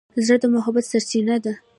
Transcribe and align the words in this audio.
زړه 0.25 0.37
د 0.41 0.45
محبت 0.55 0.85
سرچینه 0.91 1.35
ده. 1.43 1.53